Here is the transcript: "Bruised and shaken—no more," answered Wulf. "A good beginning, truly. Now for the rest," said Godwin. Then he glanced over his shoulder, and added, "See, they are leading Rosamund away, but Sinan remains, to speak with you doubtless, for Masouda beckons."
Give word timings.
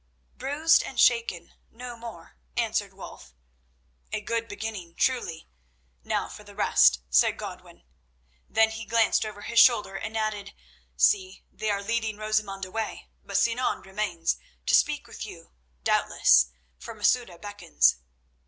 "Bruised 0.35 0.81
and 0.81 0.99
shaken—no 0.99 1.95
more," 1.95 2.35
answered 2.57 2.91
Wulf. 2.91 3.35
"A 4.11 4.19
good 4.19 4.47
beginning, 4.47 4.95
truly. 4.95 5.47
Now 6.03 6.27
for 6.27 6.43
the 6.43 6.55
rest," 6.55 7.01
said 7.11 7.37
Godwin. 7.37 7.83
Then 8.49 8.71
he 8.71 8.85
glanced 8.87 9.27
over 9.27 9.43
his 9.43 9.59
shoulder, 9.59 9.95
and 9.95 10.17
added, 10.17 10.53
"See, 10.97 11.43
they 11.51 11.69
are 11.69 11.83
leading 11.83 12.17
Rosamund 12.17 12.65
away, 12.65 13.09
but 13.23 13.37
Sinan 13.37 13.81
remains, 13.83 14.37
to 14.65 14.73
speak 14.73 15.05
with 15.05 15.23
you 15.23 15.51
doubtless, 15.83 16.47
for 16.79 16.95
Masouda 16.95 17.37
beckons." 17.37 17.97